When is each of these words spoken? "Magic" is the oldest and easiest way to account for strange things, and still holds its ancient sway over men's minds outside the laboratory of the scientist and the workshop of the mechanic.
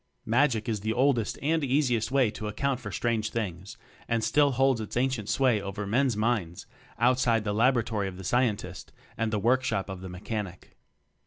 "Magic" 0.25 0.67
is 0.67 0.79
the 0.79 0.93
oldest 0.93 1.37
and 1.43 1.63
easiest 1.63 2.09
way 2.11 2.31
to 2.31 2.47
account 2.47 2.79
for 2.79 2.91
strange 2.91 3.29
things, 3.29 3.77
and 4.07 4.23
still 4.23 4.53
holds 4.53 4.81
its 4.81 4.97
ancient 4.97 5.29
sway 5.29 5.61
over 5.61 5.85
men's 5.85 6.17
minds 6.17 6.65
outside 6.97 7.43
the 7.43 7.53
laboratory 7.53 8.07
of 8.07 8.17
the 8.17 8.23
scientist 8.23 8.91
and 9.15 9.31
the 9.31 9.37
workshop 9.37 9.89
of 9.89 10.01
the 10.01 10.09
mechanic. 10.09 10.75